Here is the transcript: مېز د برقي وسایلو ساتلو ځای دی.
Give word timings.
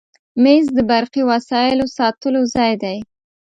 مېز 0.43 0.65
د 0.77 0.79
برقي 0.91 1.23
وسایلو 1.31 1.85
ساتلو 1.97 2.41
ځای 2.55 2.73
دی. 2.83 2.97